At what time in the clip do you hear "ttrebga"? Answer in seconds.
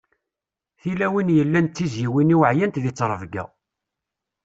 2.91-3.45